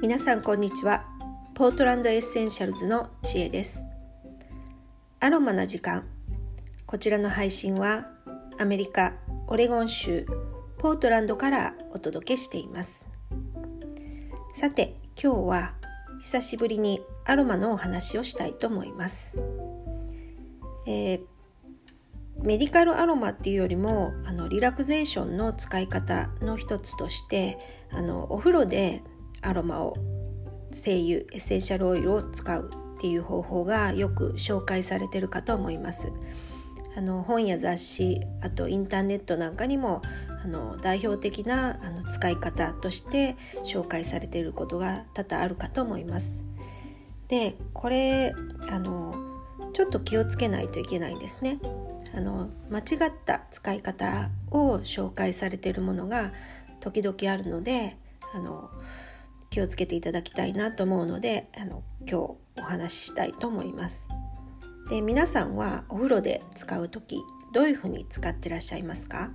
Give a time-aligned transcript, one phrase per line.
[0.00, 1.04] 皆さんこんにちは。
[1.54, 3.82] ポートランドエッセンシャルズの知恵です。
[5.20, 6.06] アロマな時間。
[6.86, 8.06] こちらの配信は
[8.58, 9.14] アメリカ
[9.48, 10.26] オレゴン州
[10.78, 13.08] ポートランドからお届けしています。
[14.54, 15.74] さて今日は
[16.20, 19.36] 久しぶりにアロマのお話をしたいと思います、
[20.86, 21.20] えー、
[22.42, 27.58] メディカルアロマっていうよりもあのリラクゼーションの使い方の一つとして
[27.92, 29.02] あのお風呂で
[29.42, 29.94] アロマを
[30.70, 36.12] 精油エッセンシャルオイルを使うっていう方法がよく紹介されてるかと思います。
[36.96, 40.02] あの本や雑誌あとインターネットなんかにも
[40.42, 46.42] あの代表的なあの使い方として紹介されていることが多々あるかと思います。
[47.28, 48.34] でこれ
[48.68, 49.14] あの
[49.74, 51.60] ちょっと気をつけないといけないんですね。
[52.14, 56.32] あの間違った使い方を紹介されているものが
[56.80, 57.96] 時々あるので
[58.34, 58.70] あの
[59.58, 62.14] 気をつけていただきたいなと思うのであの今日
[62.60, 64.06] お話ししたいと思います。
[64.88, 67.20] で皆さんはお風呂で使う時
[67.52, 69.32] どういうふうに使ってらっしゃいますか、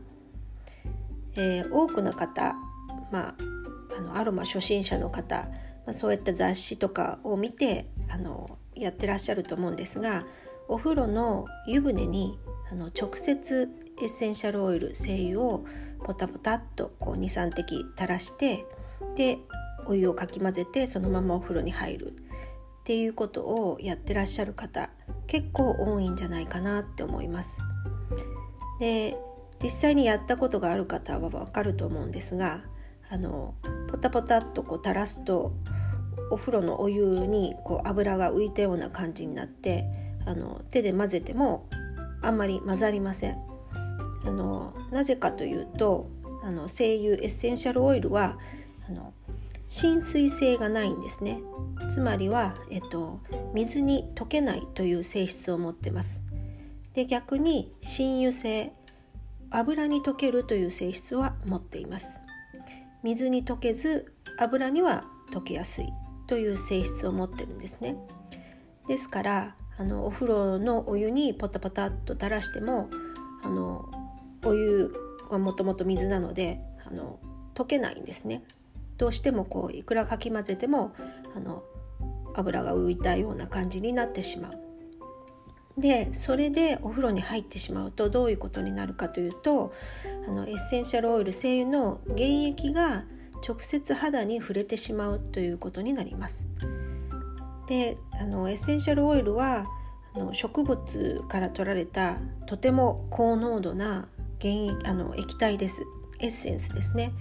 [1.36, 2.56] えー、多くの方、
[3.12, 3.36] まあ、
[3.98, 5.46] あのアロマ初心者の方、
[5.86, 10.26] まあ、そういった雑誌とかを見てあのやってらっしゃると思うんですが
[10.70, 12.40] お風呂の湯船に
[12.72, 13.70] あの直接
[14.02, 15.66] エッセンシャルオイル精油を
[16.06, 18.66] ポタポタっとこう23滴垂らして
[19.16, 19.38] で
[19.88, 22.14] お湯をかき混ぜてそのままお風呂に入るっ
[22.84, 24.90] ていうことをやってらっしゃる方
[25.28, 27.58] 結構多いんじゃないかなって思います。
[28.80, 29.18] で
[29.62, 32.62] 実際にやったことがある方は分かると思うんですが
[33.10, 33.54] あの
[33.90, 35.54] ポタポタっとこう垂らすと
[36.32, 39.86] お風呂のお湯にこう油が浮いたような感じになって
[40.26, 41.70] あの手で混ぜても
[42.22, 43.38] あんまり混ざりません。
[44.26, 46.10] あのなぜかというと
[46.44, 48.38] あの精油エッセンシャルオイルは
[48.90, 49.14] あの
[49.74, 51.42] 浸水性がないんですね。
[51.90, 53.22] つまりは、えっと、
[53.56, 56.22] 水に溶けないという性質を持ってます。
[56.94, 58.72] で逆に浸油性
[59.50, 62.22] 油に溶けるという性質は持っています。
[63.02, 65.88] 水に溶けず油には溶けやすい
[66.28, 67.98] という性質を持ってるんですね。
[68.88, 72.92] ですからあのお風呂のお湯にポタポタっと垂らしても
[73.42, 73.90] あの
[74.46, 74.94] お湯
[75.32, 77.20] はもともと水なのであの
[77.56, 78.44] 溶けないんですね。
[78.98, 80.94] どうしてもこういくらかき混ぜても
[81.36, 81.64] あの
[82.36, 84.64] 油が浮いたような感じになってしまう。
[85.78, 89.74] でそれでお風呂に入ってしまうとどういうことになるかというと
[90.28, 93.06] あのエッセンシャルオイル精油の原液が
[93.48, 96.46] 直接肌に触れてしまうということになります。
[97.68, 99.66] であのエッセンシャルオイルは
[100.16, 104.08] あの植物から取られたとても高濃度な
[104.40, 105.82] 原液あの液体です
[106.20, 107.14] エッセンスですね。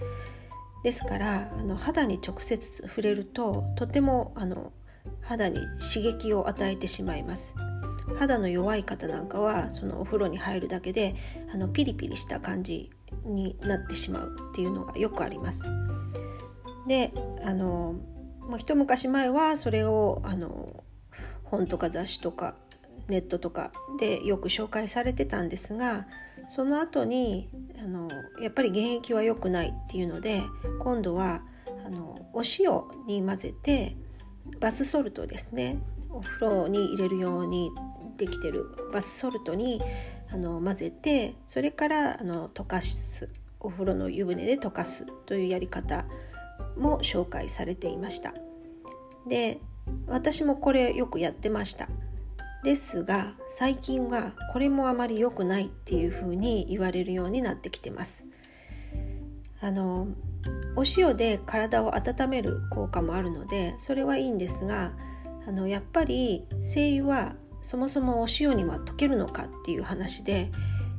[0.83, 4.71] ですからあの肌に直接触れるととてもあの
[5.21, 5.57] 肌に
[5.93, 7.55] 刺激を与えてしまいます。
[8.17, 11.15] 肌の弱い方なんかはそのお風呂に入るだけで
[11.53, 12.91] あのピリピリした感じ
[13.25, 15.63] になってしまうっていうのがよくあります。
[16.87, 17.95] であの
[18.41, 20.83] もう一昔前はそれをあの
[21.45, 22.55] 本とか雑誌とか
[23.07, 26.07] ネットとかでよく紹介されてたんですが
[26.47, 27.49] その後に
[27.83, 28.09] あの
[28.41, 30.41] やっぱり原液は良くないっていうので
[30.79, 31.43] 今度は
[31.85, 33.95] あのお塩に混ぜて
[34.59, 35.77] バスソルトですね。
[36.09, 37.71] お風呂に入れるように
[38.17, 39.81] できてるバスソルトに
[40.31, 43.29] あの混ぜてそれからあの溶かす。
[43.59, 46.05] お風呂の湯船で溶かすというやり方
[46.77, 48.33] も紹介されていました。
[49.27, 49.59] で
[50.07, 51.87] 私もこれよくやってました。
[52.63, 58.25] ですが最近はこれもあまり良くないっていうふうに言われるようになってきてます。
[59.59, 60.07] あの
[60.75, 64.91] お塩で体を温める効果もあるのでそれはいいんですが
[65.47, 70.51] あのやっぱり精油はそもそもお塩には溶けるのかっていう話で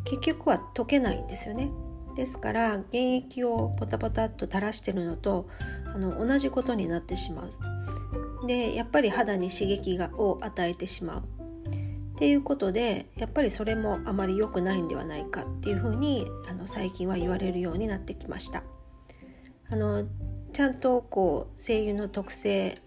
[0.04, 1.70] 結局は溶けないんですよね。
[2.16, 5.48] ですから原液をポタポタっと垂らしてるのと
[5.94, 8.46] あの同じことになってしまう。
[8.46, 11.43] でやっぱり肌に刺激がを与えてしまう。
[12.14, 18.62] っていうことでやっぱりそれもあまり良くないんではないかっていうふうにあの最近は言われるようになってきました。
[19.68, 20.04] あの
[20.52, 22.78] ちゃんとこう精油の特性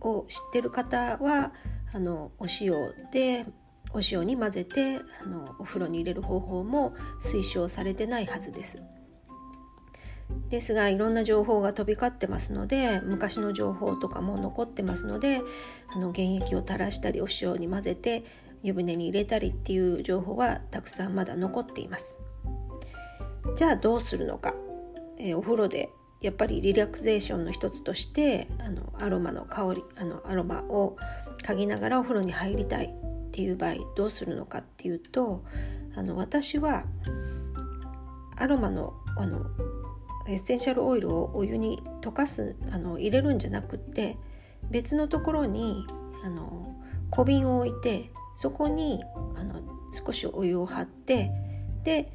[0.00, 1.52] を知ってる方は
[1.92, 2.72] あのお塩
[3.12, 3.46] で
[3.92, 8.80] お塩に混ぜてあのお風呂に入れる方法も推奨されてないはずです。
[10.48, 15.40] ですがいろんな情報が飛び交ってますので昔の情報とかも残ってますので
[15.92, 18.22] あの原液を垂らしたりお塩に混ぜて
[18.62, 22.16] 湯船に入れたりっていう情報はたくさんまだ残っています。
[23.56, 24.54] じゃあどうするのか、
[25.18, 25.90] えー、お風呂で
[26.20, 30.96] やっぱりリラクゼーションの一つとしてあのアロマの香りあのアロマを
[31.42, 35.44] 嗅ぎながらお風呂に入りたいっていう場合どうするのかっていうと
[35.96, 36.84] あの私は
[38.36, 39.46] アロマのあの
[40.28, 44.18] エッセンシャルオイルをお湯に溶かすあの入れるんじゃなくて
[44.70, 45.86] 別のところに
[46.22, 46.76] あの
[47.10, 49.02] 小瓶を置いてそこに
[49.36, 49.60] あの
[49.92, 51.30] 少しお湯を張って
[51.84, 52.12] で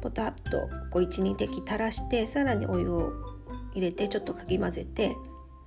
[0.00, 3.12] ポタッとこう12滴垂らしてさらにお湯を
[3.74, 5.16] 入れてちょっとかき混ぜて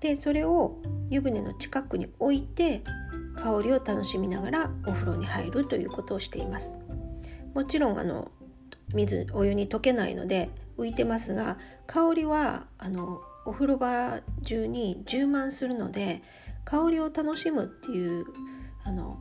[0.01, 0.77] でそれを
[1.09, 2.83] 湯船の近くに置いて
[3.35, 6.73] 香りを楽しみながらお風呂に入るということをしています。
[7.53, 8.31] もちろんあの
[8.93, 11.57] 水お湯に溶けないので浮いてますが
[11.87, 16.21] 香りはあのお風呂場中に充満するので
[16.65, 18.25] 香りを楽しむっていう
[18.83, 19.19] あの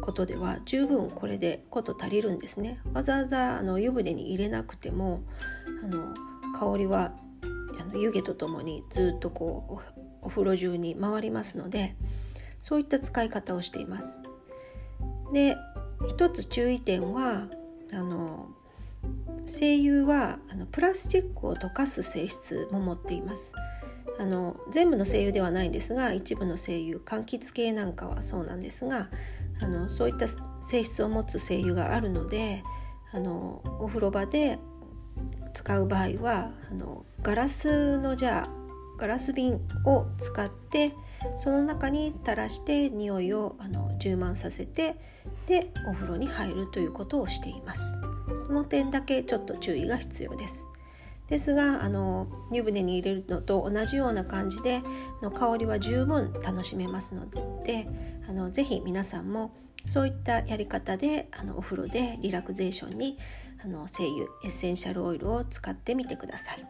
[0.00, 2.80] ことでは十分これでこと足りるんですね。
[2.92, 5.22] わざわざあの湯船に入れなくても
[5.82, 6.14] あの
[6.58, 7.14] 香りは
[7.80, 11.96] あの湯気とともにずっとこうお風呂中に回りますので
[12.60, 14.18] そういった使い方をしています。
[15.32, 15.56] で
[16.08, 17.48] 一つ注意点は
[17.92, 18.48] あの
[19.46, 23.52] 精油はあのプラスチックを溶かす性質も持っています。
[24.18, 29.08] あの全部の精油ではないんですが一部の精油柑橘系なんかはそうなんですが
[29.62, 30.26] あのそういった
[30.60, 32.62] 性質を持つ精油があるので
[33.12, 34.58] あのお風呂場で
[35.54, 38.62] 使う場合はあのガラスのじゃあ
[38.98, 40.94] ガラス瓶を使って
[41.38, 44.96] その中に垂らして匂いをあの充満させて
[45.46, 47.98] でお風呂に入るということをしています。
[48.46, 50.66] その点だけちょっと注意が必要です。
[51.28, 54.82] ですがあの湯船に入れるのと同じような感じで
[55.22, 57.28] の香りは十分楽しめますの
[57.64, 57.86] で
[58.28, 59.52] あのぜひ皆さんも
[59.84, 63.18] そういったやり方であのお風呂でリラクゼーションに
[63.64, 66.66] あの精油エッセンシャルオイルを使ってみてください。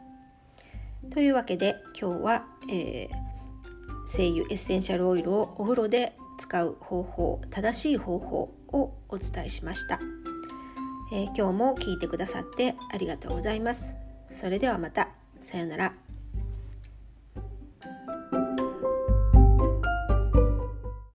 [1.11, 3.11] というわけで今日は、えー、
[4.07, 10.01] 精油エッセンシャルオイルをお風呂で使う方法正しい方法をお伝えしました、
[11.13, 14.02] えー、今日も聞いてくださってありがとうございます
[14.33, 15.09] それではまた。
[15.41, 16.02] さようなら。